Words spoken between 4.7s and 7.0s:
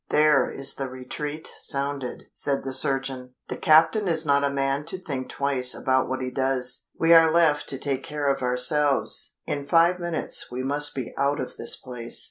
to think twice about what he does.